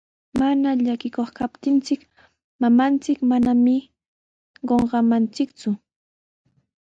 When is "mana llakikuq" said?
0.39-1.29